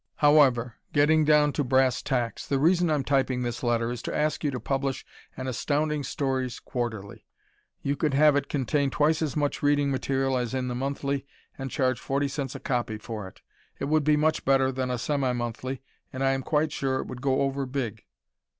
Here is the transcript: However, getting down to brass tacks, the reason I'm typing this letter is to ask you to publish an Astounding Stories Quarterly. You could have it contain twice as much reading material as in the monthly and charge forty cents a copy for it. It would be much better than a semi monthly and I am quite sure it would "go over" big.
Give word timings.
However, 0.15 0.77
getting 0.93 1.25
down 1.25 1.53
to 1.53 1.63
brass 1.63 2.01
tacks, 2.01 2.47
the 2.47 2.57
reason 2.57 2.89
I'm 2.89 3.03
typing 3.03 3.43
this 3.43 3.61
letter 3.61 3.91
is 3.91 4.01
to 4.01 4.15
ask 4.17 4.43
you 4.43 4.49
to 4.49 4.59
publish 4.59 5.05
an 5.37 5.45
Astounding 5.45 6.01
Stories 6.03 6.59
Quarterly. 6.59 7.27
You 7.83 7.95
could 7.95 8.15
have 8.15 8.35
it 8.35 8.49
contain 8.49 8.89
twice 8.89 9.21
as 9.21 9.35
much 9.35 9.61
reading 9.61 9.91
material 9.91 10.37
as 10.39 10.55
in 10.55 10.69
the 10.69 10.73
monthly 10.73 11.27
and 11.55 11.69
charge 11.69 11.99
forty 11.99 12.27
cents 12.27 12.55
a 12.55 12.59
copy 12.59 12.97
for 12.97 13.27
it. 13.27 13.43
It 13.77 13.85
would 13.89 14.03
be 14.03 14.17
much 14.17 14.43
better 14.43 14.71
than 14.71 14.89
a 14.89 14.97
semi 14.97 15.33
monthly 15.33 15.83
and 16.11 16.23
I 16.23 16.31
am 16.31 16.41
quite 16.41 16.71
sure 16.71 16.99
it 17.01 17.05
would 17.05 17.21
"go 17.21 17.41
over" 17.41 17.67
big. 17.67 18.03